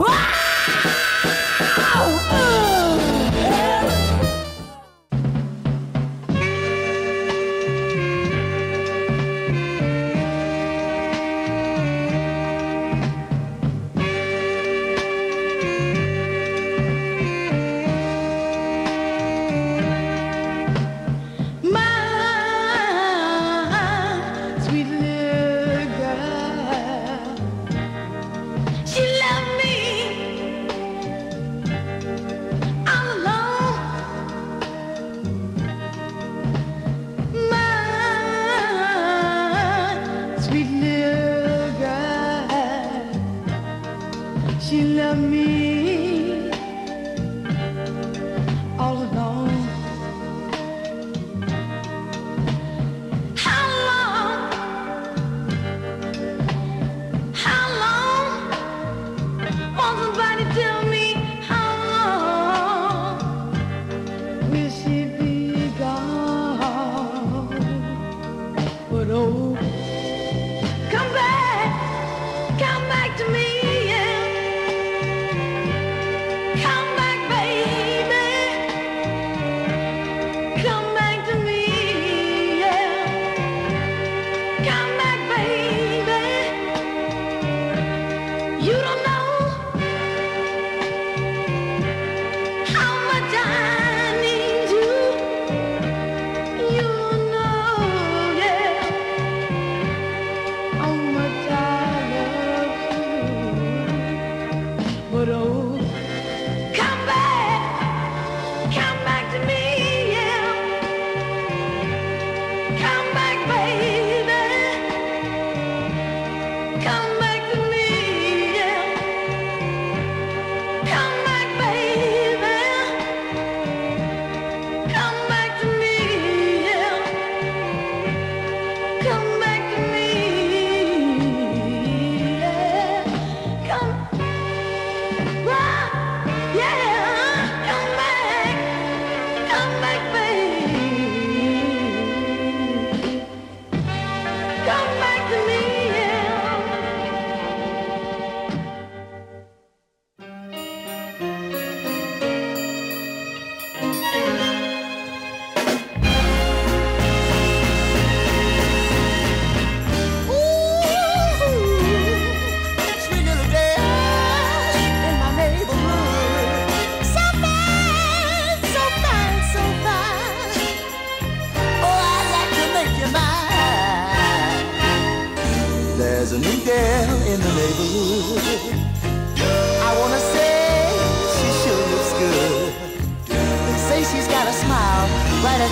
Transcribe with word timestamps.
Ah! 0.00 0.37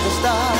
the 0.03 0.09
stars. 0.11 0.56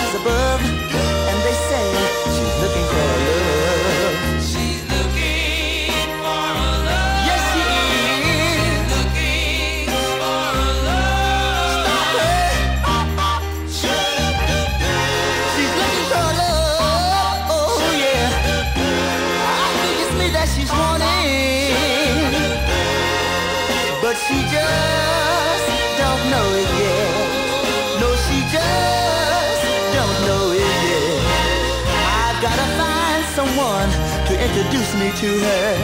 me 34.99 35.11
to 35.11 35.29
her. 35.47 35.75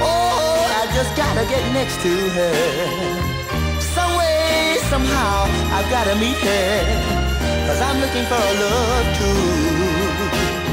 Oh, 0.00 0.66
I 0.80 0.86
just 0.94 1.16
gotta 1.16 1.44
get 1.48 1.62
next 1.72 2.00
to 2.02 2.12
her. 2.38 3.80
Some 3.80 4.16
way, 4.16 4.76
somehow, 4.88 5.44
I've 5.76 5.90
gotta 5.90 6.14
meet 6.16 6.38
her. 6.48 7.24
Cause 7.66 7.80
I'm 7.80 7.98
looking 8.00 8.24
for 8.30 8.40
a 8.50 8.52
love 8.62 9.06
too. 9.18 10.63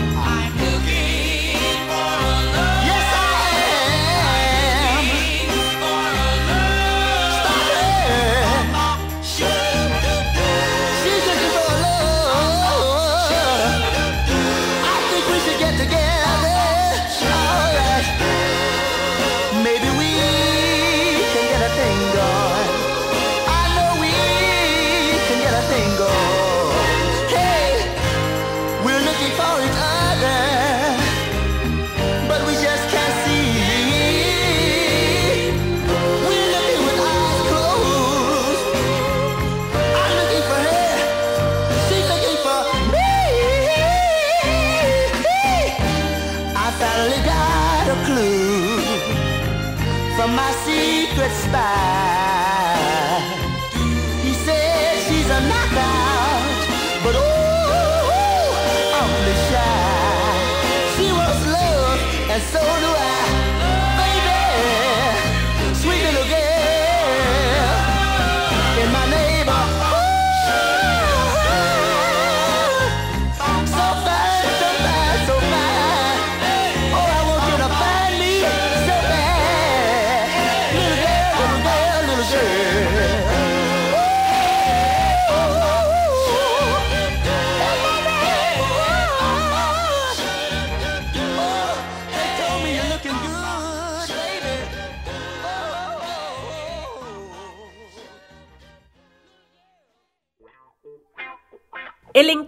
From 50.21 50.35
my 50.35 50.51
secret 50.51 51.31
spy. 51.31 52.40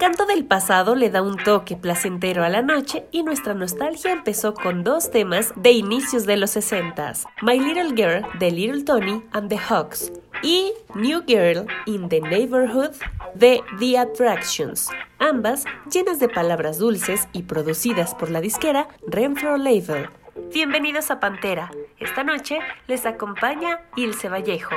Encanto 0.04 0.26
del 0.26 0.44
pasado 0.44 0.96
le 0.96 1.10
da 1.10 1.22
un 1.22 1.38
toque 1.38 1.78
placentero 1.78 2.44
a 2.44 2.50
la 2.50 2.62
noche 2.62 3.06
y 3.12 3.24
nuestra 3.24 3.54
nostalgia 3.54 4.12
empezó 4.12 4.54
con 4.54 4.84
dos 4.84 5.12
temas 5.12 5.54
de 5.56 5.72
inicios 5.72 6.26
de 6.26 6.36
los 6.36 6.50
60 6.50 7.14
My 7.42 7.58
Little 7.58 7.96
Girl 7.96 8.28
de 8.38 8.52
Little 8.52 8.84
Tony 8.84 9.24
and 9.32 9.48
the 9.48 9.58
Hawks 9.58 10.12
y 10.42 10.74
New 10.94 11.24
Girl 11.26 11.66
in 11.86 12.10
the 12.10 12.20
Neighborhood 12.20 12.92
de 13.34 13.62
The 13.80 13.98
Attractions, 13.98 14.90
ambas 15.20 15.64
llenas 15.90 16.20
de 16.20 16.28
palabras 16.28 16.80
dulces 16.80 17.30
y 17.32 17.44
producidas 17.44 18.14
por 18.14 18.30
la 18.30 18.42
disquera 18.42 18.90
Renfro 19.08 19.56
Label. 19.56 20.10
Bienvenidos 20.54 21.12
a 21.12 21.22
Pantera. 21.22 21.72
Esta 21.98 22.26
noche 22.26 22.60
les 22.88 23.06
acompaña 23.06 23.80
Ilse 23.96 24.28
Vallejo. 24.28 24.76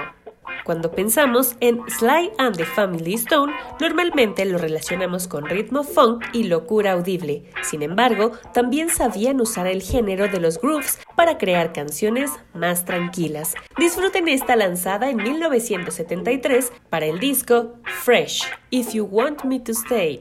Cuando 0.65 0.91
pensamos 0.91 1.57
en 1.61 1.81
Sly 1.89 2.33
and 2.39 2.57
the 2.57 2.65
Family 2.65 3.15
Stone, 3.15 3.53
normalmente 3.81 4.45
lo 4.45 4.59
relacionamos 4.59 5.29
con 5.29 5.47
ritmo 5.47 5.85
funk 5.85 6.25
y 6.33 6.45
locura 6.45 6.93
audible. 6.93 7.45
Sin 7.63 7.83
embargo, 7.83 8.33
también 8.53 8.89
sabían 8.89 9.41
usar 9.41 9.67
el 9.67 9.83
género 9.83 10.29
de 10.29 10.41
los 10.41 10.61
grooves 10.61 10.99
para 11.15 11.39
crear 11.39 11.73
canciones 11.73 12.31
más 12.53 12.85
tranquilas. 12.85 13.55
Disfruten 13.79 14.29
esta 14.29 14.57
lanzada 14.57 15.11
en 15.11 15.19
1973 15.19 16.73
para 16.91 17.07
el 17.07 17.21
disco 17.21 17.75
Fresh, 17.85 18.43
If 18.71 18.93
You 18.93 19.05
Want 19.05 19.45
Me 19.45 19.61
to 19.61 19.73
Stay. 19.73 20.21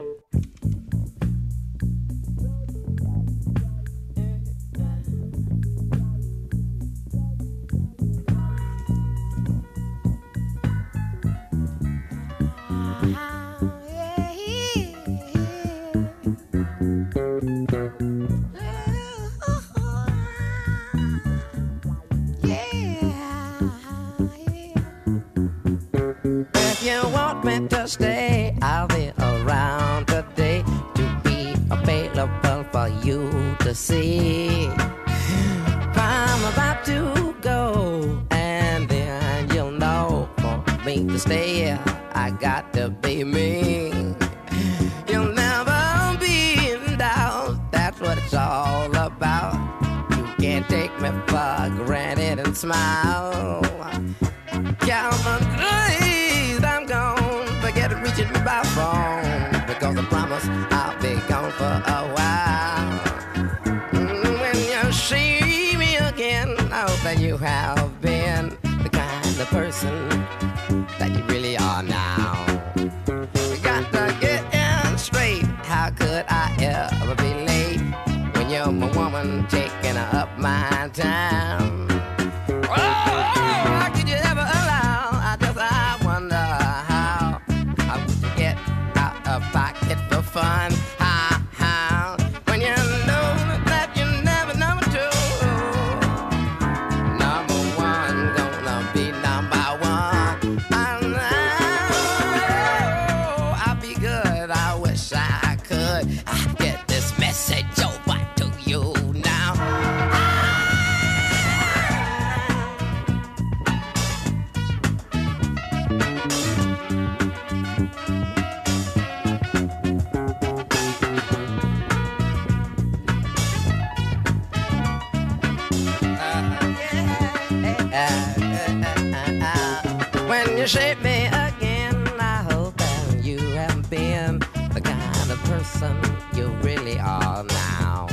Shape 130.66 131.00
me 131.00 131.26
again, 131.26 132.08
I 132.18 132.42
hope 132.50 132.76
that 132.78 133.22
you 133.22 133.38
have 133.38 133.88
been 133.88 134.40
the 134.74 134.80
kind 134.82 135.30
of 135.30 135.38
person 135.44 135.96
you 136.34 136.48
really 136.60 136.98
are 136.98 137.44
now. 137.44 138.08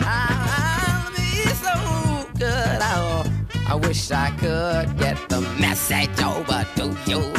I'll 0.00 1.10
be 1.12 1.46
so 1.64 2.28
good. 2.38 2.82
I, 2.82 3.42
I 3.66 3.74
wish 3.74 4.10
I 4.10 4.30
could 4.32 4.98
get 4.98 5.16
the 5.30 5.40
message 5.58 6.20
over 6.20 6.66
to 6.76 6.94
you 7.06 7.29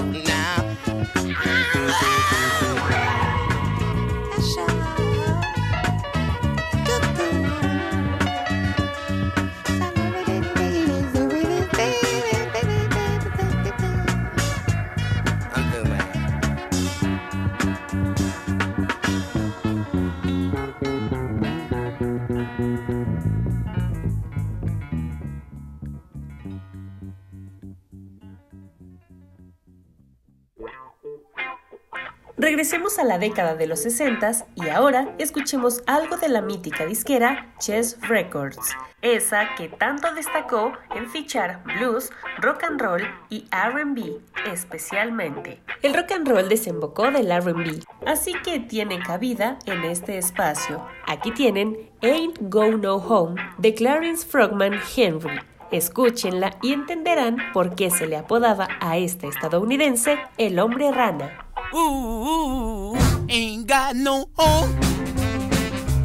década 33.21 33.55
de 33.55 33.67
los 33.67 33.83
60 33.83 34.31
y 34.55 34.67
ahora 34.67 35.15
escuchemos 35.17 35.83
algo 35.87 36.17
de 36.17 36.27
la 36.27 36.41
mítica 36.41 36.85
disquera 36.85 37.53
Chess 37.59 37.97
Records, 38.01 38.57
esa 39.01 39.55
que 39.55 39.69
tanto 39.69 40.13
destacó 40.13 40.73
en 40.93 41.09
fichar 41.09 41.63
blues, 41.63 42.11
rock 42.39 42.63
and 42.65 42.81
roll 42.81 43.01
y 43.29 43.45
RB 43.51 44.19
especialmente. 44.51 45.61
El 45.81 45.93
rock 45.93 46.11
and 46.11 46.27
roll 46.27 46.49
desembocó 46.49 47.11
del 47.11 47.31
RB, 47.31 47.83
así 48.05 48.33
que 48.43 48.59
tiene 48.59 48.99
cabida 48.99 49.57
en 49.65 49.83
este 49.85 50.17
espacio. 50.17 50.85
Aquí 51.07 51.31
tienen 51.31 51.89
Ain't 52.01 52.37
Go 52.41 52.71
No 52.71 52.95
Home 52.95 53.41
de 53.57 53.73
Clarence 53.73 54.25
Frogman 54.27 54.79
Henry. 54.95 55.39
Escúchenla 55.71 56.57
y 56.61 56.73
entenderán 56.73 57.37
por 57.53 57.75
qué 57.75 57.91
se 57.91 58.05
le 58.05 58.17
apodaba 58.17 58.67
a 58.81 58.97
este 58.97 59.27
estadounidense 59.27 60.19
el 60.37 60.59
hombre 60.59 60.91
rana. 60.91 61.40
Ooh, 61.73 62.95
ain't 63.29 63.67
got 63.67 63.95
no 63.95 64.27
home 64.37 64.75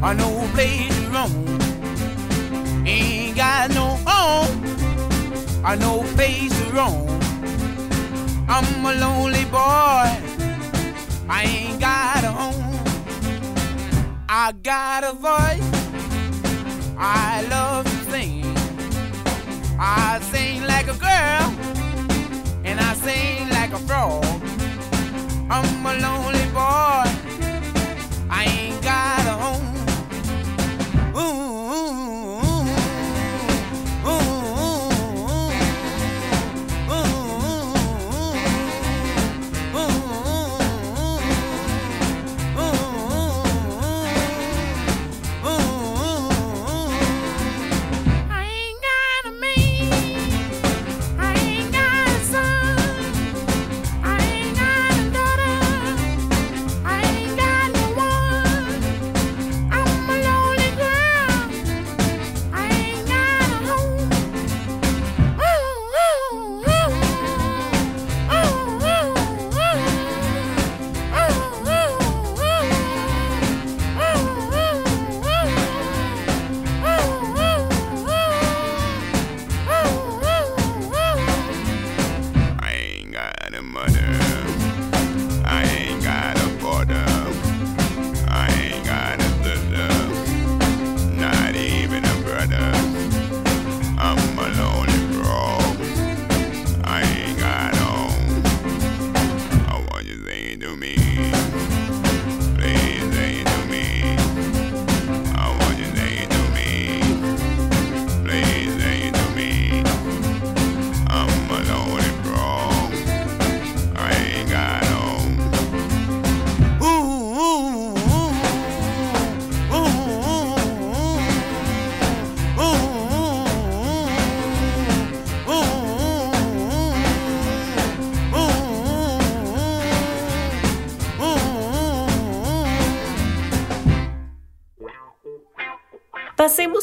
or 0.03 0.13
no 0.13 0.47
place 0.53 0.95
to 0.95 1.09
roam. 1.09 2.87
Ain't 2.87 3.35
got 3.35 3.69
no 3.71 3.97
home 4.05 4.63
or 5.65 5.75
no 5.75 6.03
place 6.15 6.51
to 6.51 6.71
roam. 6.71 7.07
I'm 8.49 8.85
a 8.85 8.93
lonely 8.95 9.45
boy. 9.45 10.09
I 11.29 11.43
ain't 11.45 11.79
got 11.79 12.23
a 12.23 12.31
home. 12.31 12.63
I 14.29 14.51
got 14.63 15.03
a 15.03 15.13
voice. 15.13 15.71
I 16.97 17.45
love 17.49 17.85
to 17.85 18.11
sing. 18.11 18.45
I 19.79 20.19
sing 20.21 20.63
like 20.63 20.87
a 20.87 20.97
girl 20.97 21.53
and 22.65 22.79
I 22.79 22.93
sing 22.95 23.49
like 23.49 23.73
a 23.73 23.79
frog. 23.79 24.36
I'm 25.49 25.85
a 25.85 25.93
lonely 25.93 26.45
boy. 26.51 27.07
I 28.29 28.43
ain't 28.47 28.83
got 28.83 29.25
a 29.27 29.31
home. 29.31 29.66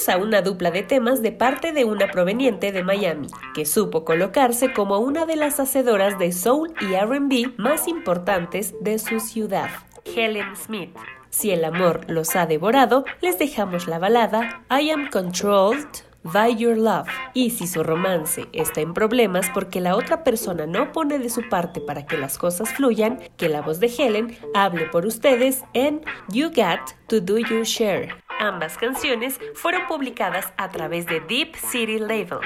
A 0.06 0.18
una 0.18 0.42
dupla 0.42 0.70
de 0.70 0.82
temas 0.82 1.22
de 1.22 1.32
parte 1.32 1.72
de 1.72 1.84
una 1.86 2.10
proveniente 2.10 2.72
de 2.72 2.84
Miami, 2.84 3.28
que 3.54 3.64
supo 3.64 4.04
colocarse 4.04 4.72
como 4.72 4.98
una 4.98 5.24
de 5.24 5.36
las 5.36 5.60
hacedoras 5.60 6.18
de 6.18 6.30
soul 6.30 6.74
y 6.80 6.94
RB 6.94 7.58
más 7.58 7.88
importantes 7.88 8.74
de 8.80 8.98
su 8.98 9.18
ciudad, 9.18 9.70
Helen 10.04 10.56
Smith. 10.56 10.94
Si 11.30 11.52
el 11.52 11.64
amor 11.64 12.02
los 12.06 12.36
ha 12.36 12.44
devorado, 12.44 13.06
les 13.22 13.38
dejamos 13.38 13.88
la 13.88 13.98
balada 13.98 14.62
I 14.70 14.90
Am 14.90 15.08
Controlled 15.10 15.88
by 16.22 16.54
Your 16.54 16.76
Love. 16.76 17.08
Y 17.32 17.50
si 17.50 17.66
su 17.66 17.82
romance 17.82 18.46
está 18.52 18.82
en 18.82 18.92
problemas 18.92 19.50
porque 19.54 19.80
la 19.80 19.96
otra 19.96 20.22
persona 20.22 20.66
no 20.66 20.92
pone 20.92 21.18
de 21.18 21.30
su 21.30 21.48
parte 21.48 21.80
para 21.80 22.04
que 22.04 22.18
las 22.18 22.36
cosas 22.36 22.72
fluyan, 22.74 23.20
que 23.38 23.48
la 23.48 23.62
voz 23.62 23.80
de 23.80 23.86
Helen 23.86 24.36
hable 24.54 24.86
por 24.86 25.06
ustedes 25.06 25.64
en 25.72 26.02
You 26.28 26.48
Got 26.48 26.94
to 27.08 27.20
Do 27.20 27.38
Your 27.38 27.64
Share. 27.64 28.23
Ambas 28.40 28.76
canciones 28.76 29.40
fueron 29.54 29.86
publicadas 29.86 30.52
a 30.56 30.68
través 30.70 31.06
de 31.06 31.20
Deep 31.20 31.56
City 31.56 31.98
Label. 31.98 32.40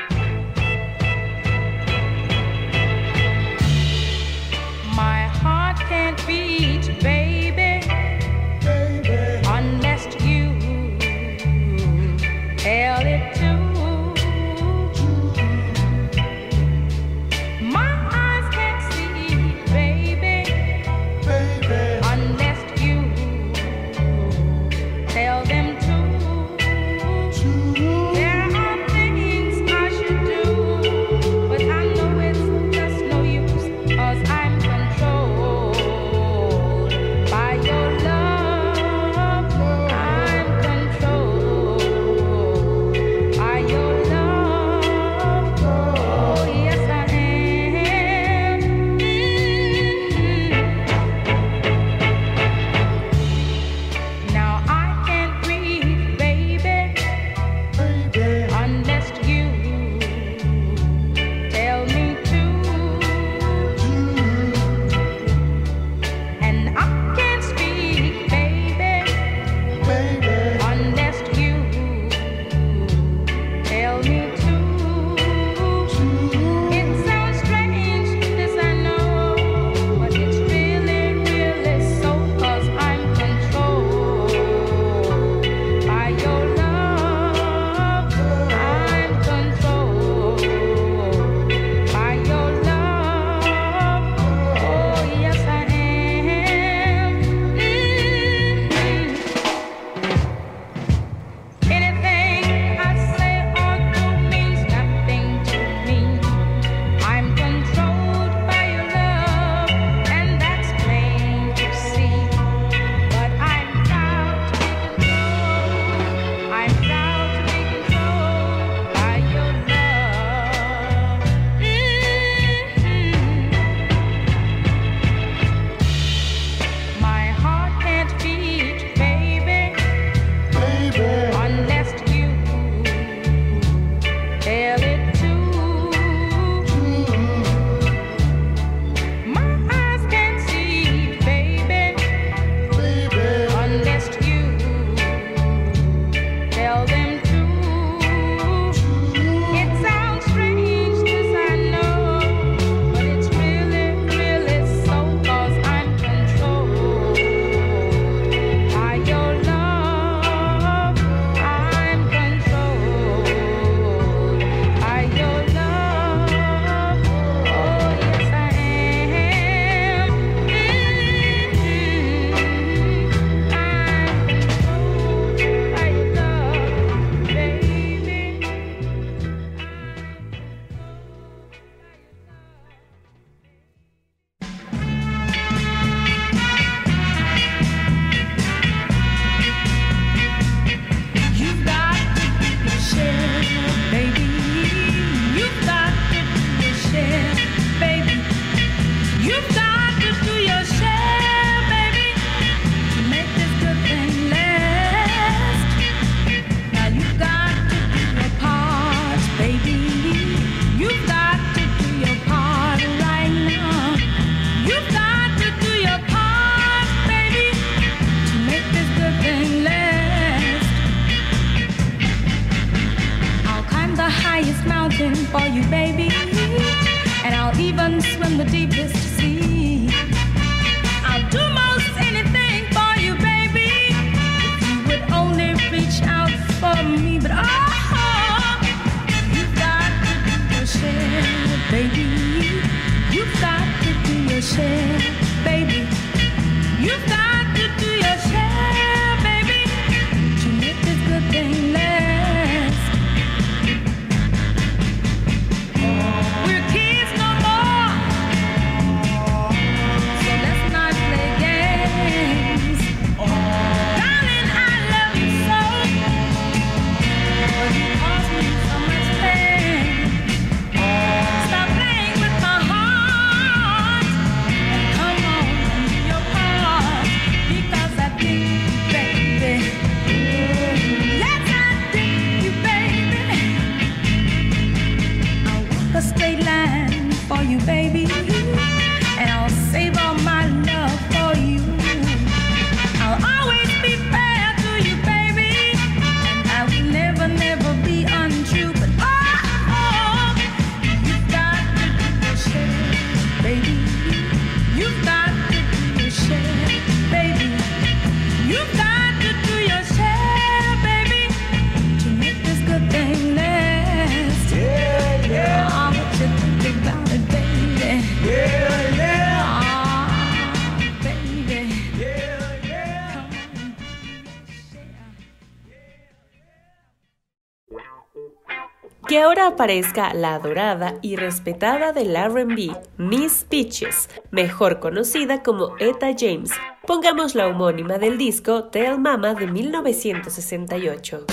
aparezca 329.58 330.14
la 330.14 330.36
adorada 330.36 330.98
y 331.02 331.16
respetada 331.16 331.92
del 331.92 332.14
RB, 332.14 332.76
Miss 332.96 333.44
Peaches, 333.50 334.08
mejor 334.30 334.78
conocida 334.78 335.42
como 335.42 335.76
Etta 335.80 336.14
James. 336.16 336.52
Pongamos 336.86 337.34
la 337.34 337.48
homónima 337.48 337.98
del 337.98 338.18
disco 338.18 338.68
Tell 338.68 339.00
Mama 339.00 339.34
de 339.34 339.48
1968. 339.48 341.26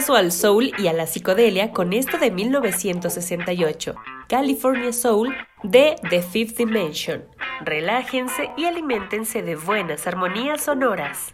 paso 0.00 0.14
al 0.14 0.32
soul 0.32 0.72
y 0.78 0.86
a 0.86 0.94
la 0.94 1.06
psicodelia 1.06 1.72
con 1.72 1.92
esto 1.92 2.16
de 2.16 2.30
1968, 2.30 3.94
California 4.28 4.94
Soul 4.94 5.36
de 5.62 5.96
The 6.08 6.22
Fifth 6.22 6.56
Dimension. 6.56 7.26
Relájense 7.66 8.50
y 8.56 8.64
alimentense 8.64 9.42
de 9.42 9.56
buenas 9.56 10.06
armonías 10.06 10.62
sonoras. 10.62 11.30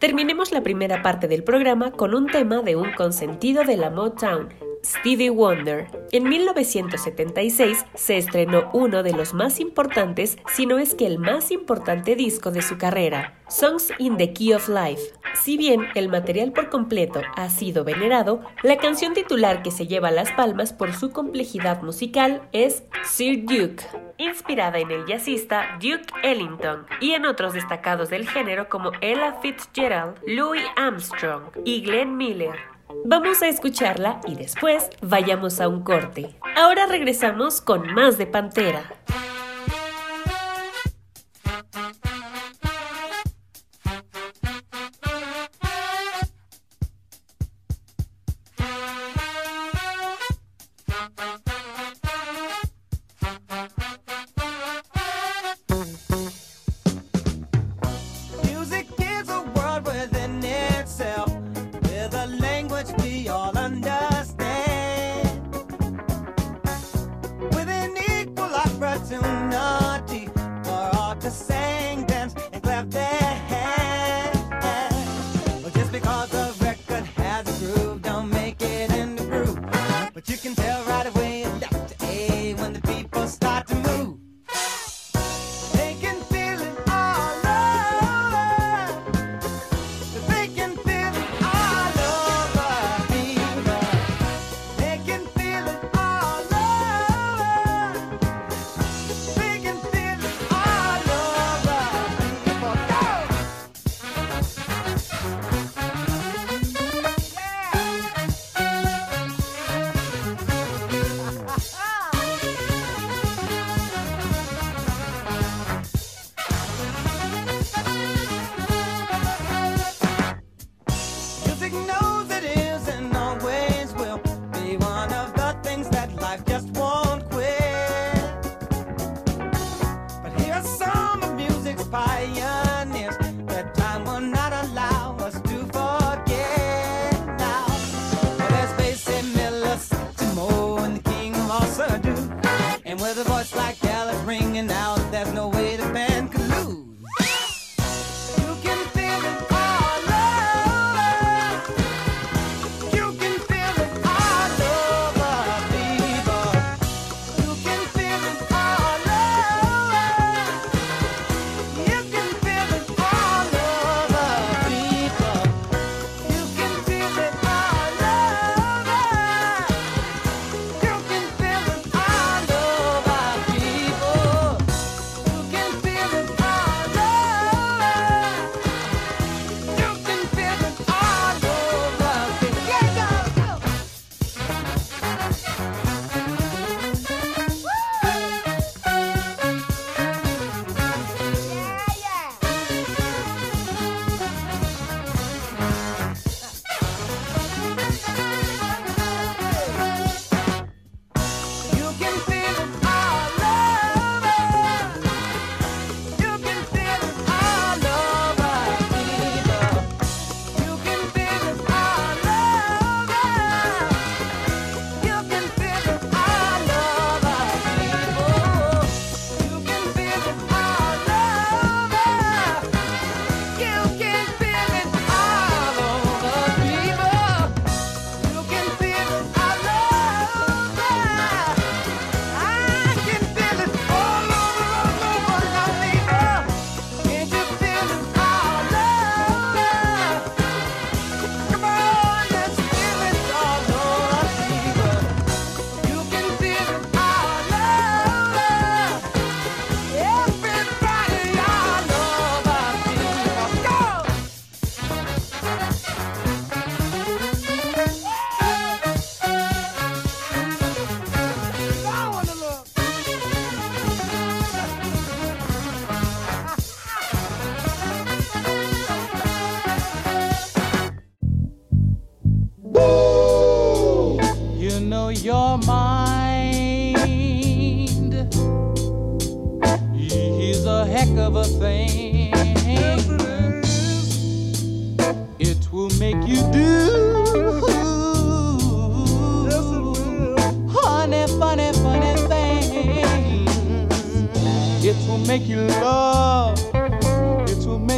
Terminemos 0.00 0.50
la 0.50 0.62
primera 0.62 1.02
parte 1.02 1.28
del 1.28 1.44
programa 1.44 1.92
con 1.92 2.14
un 2.14 2.26
tema 2.26 2.62
de 2.62 2.74
un 2.74 2.90
consentido 2.92 3.64
de 3.64 3.76
la 3.76 3.90
Motown, 3.90 4.48
Stevie 4.84 5.30
Wonder. 5.30 5.86
En 6.12 6.28
1976 6.28 7.84
se 7.94 8.18
estrenó 8.18 8.70
uno 8.72 9.02
de 9.02 9.12
los 9.12 9.34
más 9.34 9.60
importantes, 9.60 10.38
si 10.54 10.66
no 10.66 10.78
es 10.78 10.94
que 10.94 11.06
el 11.06 11.18
más 11.18 11.50
importante 11.50 12.16
disco 12.16 12.50
de 12.50 12.62
su 12.62 12.78
carrera, 12.78 13.38
Songs 13.48 13.92
in 13.98 14.16
the 14.16 14.32
Key 14.32 14.52
of 14.52 14.68
Life. 14.68 15.02
Si 15.34 15.56
bien 15.56 15.86
el 15.94 16.08
material 16.08 16.52
por 16.52 16.70
completo 16.70 17.22
ha 17.36 17.48
sido 17.50 17.84
venerado, 17.84 18.40
la 18.62 18.76
canción 18.76 19.14
titular 19.14 19.62
que 19.62 19.70
se 19.70 19.86
lleva 19.86 20.10
las 20.10 20.32
palmas 20.32 20.72
por 20.72 20.92
su 20.92 21.10
complejidad 21.10 21.82
musical 21.82 22.42
es 22.52 22.82
Sir 23.04 23.44
Duke, 23.44 23.84
inspirada 24.18 24.78
en 24.78 24.90
el 24.90 25.06
jazzista 25.06 25.78
Duke 25.80 26.12
Ellington 26.22 26.86
y 27.00 27.12
en 27.12 27.26
otros 27.26 27.54
destacados 27.54 28.10
del 28.10 28.28
género 28.28 28.68
como 28.68 28.92
Ella 29.00 29.38
Fitzgerald, 29.40 30.18
Louis 30.26 30.64
Armstrong 30.76 31.44
y 31.64 31.82
Glenn 31.82 32.16
Miller. 32.16 32.79
Vamos 33.04 33.42
a 33.42 33.48
escucharla 33.48 34.20
y 34.26 34.34
después 34.34 34.90
vayamos 35.02 35.60
a 35.60 35.68
un 35.68 35.82
corte. 35.82 36.34
Ahora 36.56 36.86
regresamos 36.86 37.60
con 37.60 37.92
más 37.94 38.18
de 38.18 38.26
Pantera. 38.26 38.82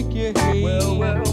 like 0.03 0.15
you 0.15 0.33
hate. 0.35 0.65
Well, 0.65 0.99
well. 0.99 1.32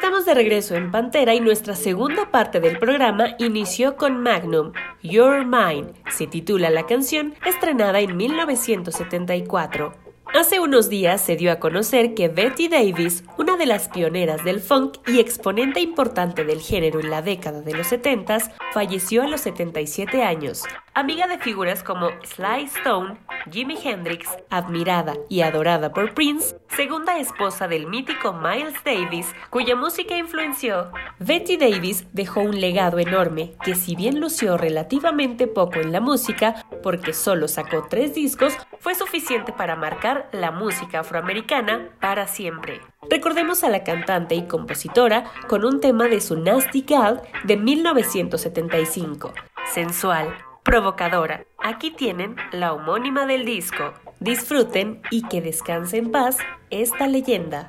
Estamos 0.00 0.24
de 0.24 0.32
regreso 0.32 0.76
en 0.76 0.90
Pantera 0.90 1.34
y 1.34 1.40
nuestra 1.40 1.76
segunda 1.76 2.30
parte 2.30 2.58
del 2.58 2.78
programa 2.78 3.36
inició 3.38 3.98
con 3.98 4.22
Magnum, 4.22 4.72
Your 5.02 5.44
Mine, 5.44 5.92
se 6.08 6.26
titula 6.26 6.70
la 6.70 6.86
canción, 6.86 7.34
estrenada 7.44 8.00
en 8.00 8.16
1974. 8.16 9.92
Hace 10.32 10.58
unos 10.58 10.88
días 10.88 11.20
se 11.20 11.36
dio 11.36 11.52
a 11.52 11.58
conocer 11.60 12.14
que 12.14 12.28
Betty 12.28 12.68
Davis, 12.68 13.24
una 13.36 13.58
de 13.58 13.66
las 13.66 13.90
pioneras 13.90 14.42
del 14.42 14.60
funk 14.60 14.96
y 15.06 15.20
exponente 15.20 15.80
importante 15.80 16.46
del 16.46 16.60
género 16.60 16.98
en 17.00 17.10
la 17.10 17.20
década 17.20 17.60
de 17.60 17.74
los 17.74 17.88
70, 17.88 18.38
falleció 18.72 19.24
a 19.24 19.28
los 19.28 19.42
77 19.42 20.22
años. 20.22 20.62
Amiga 20.92 21.28
de 21.28 21.38
figuras 21.38 21.84
como 21.84 22.08
Sly 22.24 22.64
Stone, 22.64 23.16
Jimi 23.48 23.78
Hendrix, 23.82 24.28
admirada 24.50 25.14
y 25.28 25.42
adorada 25.42 25.92
por 25.92 26.14
Prince, 26.14 26.56
segunda 26.68 27.16
esposa 27.20 27.68
del 27.68 27.86
mítico 27.86 28.32
Miles 28.32 28.74
Davis, 28.84 29.32
cuya 29.50 29.76
música 29.76 30.16
influenció. 30.16 30.90
Betty 31.20 31.56
Davis 31.56 32.06
dejó 32.12 32.40
un 32.40 32.60
legado 32.60 32.98
enorme 32.98 33.52
que 33.62 33.76
si 33.76 33.94
bien 33.94 34.18
lució 34.18 34.56
relativamente 34.56 35.46
poco 35.46 35.78
en 35.78 35.92
la 35.92 36.00
música, 36.00 36.66
porque 36.82 37.12
solo 37.12 37.46
sacó 37.46 37.86
tres 37.88 38.12
discos, 38.12 38.52
fue 38.80 38.96
suficiente 38.96 39.52
para 39.52 39.76
marcar 39.76 40.28
la 40.32 40.50
música 40.50 41.00
afroamericana 41.00 41.88
para 42.00 42.26
siempre. 42.26 42.80
Recordemos 43.08 43.62
a 43.62 43.68
la 43.68 43.84
cantante 43.84 44.34
y 44.34 44.48
compositora 44.48 45.24
con 45.48 45.64
un 45.64 45.80
tema 45.80 46.08
de 46.08 46.20
su 46.20 46.36
Nasty 46.36 46.82
Gal 46.82 47.22
de 47.44 47.56
1975, 47.56 49.32
sensual, 49.72 50.34
provocadora. 50.62 51.44
Aquí 51.58 51.90
tienen 51.90 52.36
la 52.52 52.72
homónima 52.72 53.26
del 53.26 53.44
disco. 53.44 53.92
Disfruten 54.20 55.02
y 55.10 55.22
que 55.22 55.40
descanse 55.40 55.98
en 55.98 56.10
paz 56.10 56.38
esta 56.70 57.06
leyenda. 57.06 57.66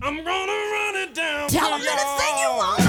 I'm 0.00 0.24
gonna 0.24 0.24
run 0.24 1.02
it 1.02 1.14
down. 1.14 2.87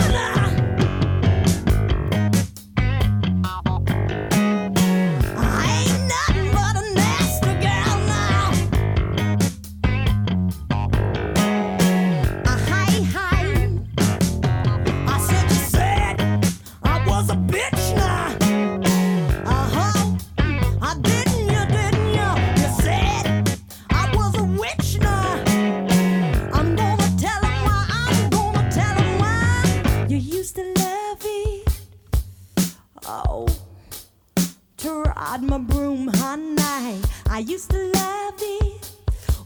got 35.39 35.49
my 35.49 35.57
broom, 35.57 36.07
honey. 36.15 37.01
I 37.29 37.39
used 37.45 37.69
to 37.71 37.77
love 37.77 38.33
it. 38.39 38.91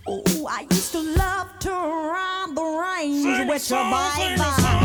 Oh, 0.07 0.47
I 0.49 0.65
used 0.71 0.91
to 0.93 0.99
love 0.99 1.47
to 1.59 1.69
ride 1.69 2.51
the 2.55 2.63
range 2.63 3.49
with 3.49 3.69
your 3.69 3.83
baby. 3.83 4.82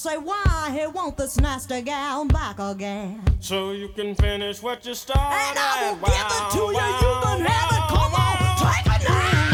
Say 0.00 0.16
why 0.16 0.70
he 0.72 0.86
want 0.86 1.18
this 1.18 1.38
nasty 1.38 1.82
gal 1.82 2.24
back 2.24 2.58
again. 2.58 3.20
So 3.38 3.72
you 3.72 3.88
can 3.88 4.14
finish 4.14 4.62
what 4.62 4.86
you 4.86 4.94
started. 4.94 5.20
And 5.20 5.58
I 5.58 5.92
will 5.92 5.98
wow, 6.00 6.08
give 6.08 6.24
it 6.38 6.46
to 6.56 6.62
wow, 6.62 6.70
you. 6.70 6.86
You 7.04 7.12
can 7.20 7.40
wow, 7.40 7.50
have 7.50 7.70
it. 7.76 7.84
Come 7.92 8.14
on, 8.14 8.72
take 8.72 8.86
it 8.94 9.08
now. 9.10 9.49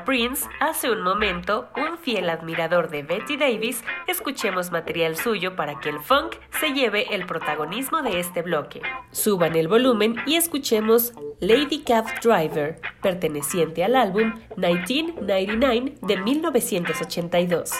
Prince, 0.00 0.48
hace 0.60 0.90
un 0.90 1.02
momento, 1.02 1.68
un 1.76 1.98
fiel 1.98 2.30
admirador 2.30 2.90
de 2.90 3.02
Betty 3.02 3.36
Davis, 3.36 3.84
escuchemos 4.06 4.72
material 4.72 5.16
suyo 5.16 5.54
para 5.54 5.78
que 5.80 5.90
el 5.90 6.00
funk 6.00 6.36
se 6.60 6.72
lleve 6.72 7.14
el 7.14 7.26
protagonismo 7.26 8.02
de 8.02 8.18
este 8.18 8.42
bloque. 8.42 8.82
Suban 9.10 9.54
el 9.54 9.68
volumen 9.68 10.16
y 10.26 10.36
escuchemos 10.36 11.12
Lady 11.40 11.82
Cab 11.82 12.06
Driver, 12.22 12.80
perteneciente 13.00 13.84
al 13.84 13.94
álbum 13.94 14.34
1999 14.56 15.94
de 16.00 16.16
1982. 16.16 17.72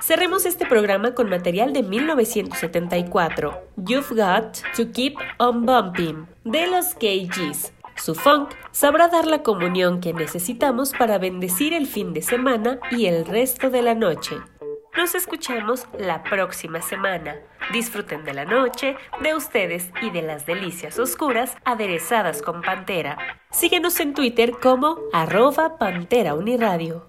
Cerremos 0.00 0.46
este 0.46 0.64
programa 0.64 1.14
con 1.14 1.28
material 1.28 1.72
de 1.72 1.82
1974, 1.82 3.60
You've 3.76 4.14
Got 4.14 4.58
to 4.76 4.92
Keep 4.92 5.16
on 5.38 5.66
Bumping, 5.66 6.26
de 6.44 6.66
los 6.68 6.94
KGs. 6.94 7.72
Su 7.96 8.14
funk 8.14 8.50
sabrá 8.70 9.08
dar 9.08 9.26
la 9.26 9.42
comunión 9.42 10.00
que 10.00 10.14
necesitamos 10.14 10.92
para 10.92 11.18
bendecir 11.18 11.74
el 11.74 11.86
fin 11.86 12.14
de 12.14 12.22
semana 12.22 12.78
y 12.92 13.06
el 13.06 13.26
resto 13.26 13.70
de 13.70 13.82
la 13.82 13.96
noche. 13.96 14.36
Nos 14.96 15.16
escuchamos 15.16 15.86
la 15.98 16.22
próxima 16.22 16.80
semana. 16.80 17.36
Disfruten 17.72 18.24
de 18.24 18.34
la 18.34 18.44
noche, 18.44 18.96
de 19.20 19.34
ustedes 19.34 19.90
y 20.00 20.10
de 20.10 20.22
las 20.22 20.46
delicias 20.46 20.98
oscuras 20.98 21.56
aderezadas 21.64 22.40
con 22.40 22.62
Pantera. 22.62 23.18
Síguenos 23.50 23.98
en 24.00 24.14
Twitter 24.14 24.52
como 24.62 24.98
arroba 25.12 25.76
Pantera 25.76 26.34
Uniradio. 26.34 27.06